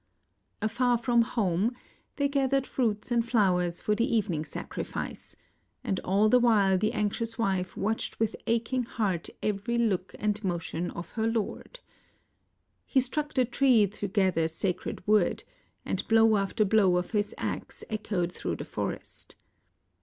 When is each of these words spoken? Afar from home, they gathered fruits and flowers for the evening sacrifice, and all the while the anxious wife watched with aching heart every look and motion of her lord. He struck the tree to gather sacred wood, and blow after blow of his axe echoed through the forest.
Afar 0.63 0.97
from 0.97 1.21
home, 1.21 1.75
they 2.15 2.27
gathered 2.27 2.65
fruits 2.65 3.11
and 3.11 3.23
flowers 3.23 3.79
for 3.81 3.93
the 3.93 4.15
evening 4.15 4.43
sacrifice, 4.43 5.35
and 5.83 5.99
all 5.99 6.27
the 6.27 6.39
while 6.39 6.75
the 6.75 6.93
anxious 6.93 7.37
wife 7.37 7.77
watched 7.77 8.19
with 8.19 8.35
aching 8.47 8.81
heart 8.81 9.29
every 9.43 9.77
look 9.77 10.15
and 10.17 10.43
motion 10.43 10.89
of 10.89 11.11
her 11.11 11.27
lord. 11.27 11.81
He 12.87 12.99
struck 12.99 13.35
the 13.35 13.45
tree 13.45 13.85
to 13.85 14.07
gather 14.07 14.47
sacred 14.47 15.05
wood, 15.05 15.43
and 15.85 16.07
blow 16.07 16.35
after 16.35 16.65
blow 16.65 16.97
of 16.97 17.11
his 17.11 17.35
axe 17.37 17.83
echoed 17.87 18.31
through 18.31 18.55
the 18.55 18.65
forest. 18.65 19.35